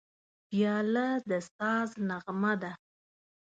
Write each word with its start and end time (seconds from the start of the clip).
پیاله 0.49 1.07
د 1.29 1.31
ساز 1.49 1.89
نغمه 2.07 2.53
ده. 2.61 2.71